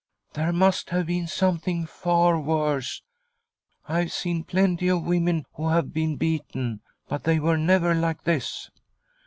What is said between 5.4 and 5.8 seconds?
who